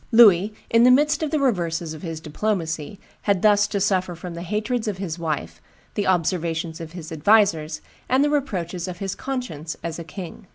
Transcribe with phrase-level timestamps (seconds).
[0.11, 4.33] Louis, in the midst of the reverses of his diplomacy, had thus to suffer from
[4.33, 5.61] the hatreds of his wife,
[5.93, 10.47] the observations of his advisers, and the reproaches of his conscience as a king.